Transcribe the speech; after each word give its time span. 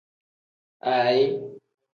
Aayi. 0.91 1.25